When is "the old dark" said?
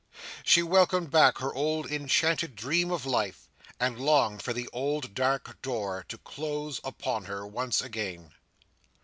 4.51-5.61